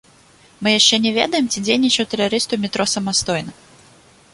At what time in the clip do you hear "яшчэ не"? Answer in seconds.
0.79-1.11